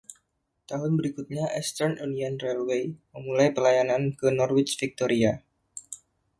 [0.69, 5.33] Tahun berikutnya Eastern Union Railway memulai pelayanan ke Norwich Victoria.